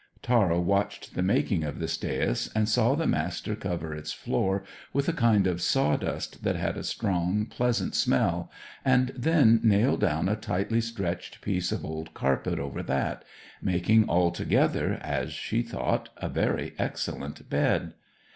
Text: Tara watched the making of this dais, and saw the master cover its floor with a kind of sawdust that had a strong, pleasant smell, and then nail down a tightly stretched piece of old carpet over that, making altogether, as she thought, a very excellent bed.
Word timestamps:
Tara 0.23 0.59
watched 0.59 1.13
the 1.13 1.21
making 1.21 1.63
of 1.63 1.77
this 1.77 1.95
dais, 1.95 2.49
and 2.55 2.67
saw 2.67 2.95
the 2.95 3.05
master 3.05 3.55
cover 3.55 3.93
its 3.93 4.11
floor 4.11 4.63
with 4.93 5.07
a 5.07 5.13
kind 5.13 5.45
of 5.45 5.61
sawdust 5.61 6.41
that 6.43 6.55
had 6.55 6.75
a 6.75 6.83
strong, 6.83 7.45
pleasant 7.45 7.93
smell, 7.93 8.49
and 8.83 9.09
then 9.09 9.59
nail 9.61 9.97
down 9.97 10.27
a 10.27 10.35
tightly 10.35 10.81
stretched 10.81 11.39
piece 11.41 11.71
of 11.71 11.85
old 11.85 12.15
carpet 12.15 12.57
over 12.57 12.81
that, 12.81 13.23
making 13.61 14.09
altogether, 14.09 14.93
as 15.03 15.33
she 15.33 15.61
thought, 15.61 16.09
a 16.17 16.27
very 16.29 16.73
excellent 16.79 17.47
bed. 17.47 17.93